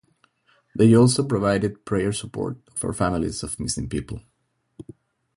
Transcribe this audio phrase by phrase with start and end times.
[0.75, 4.21] They also provided prayer support for families of missing people.